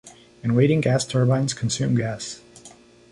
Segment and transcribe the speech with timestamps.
[0.41, 2.41] And waiting gas turbines consume gas.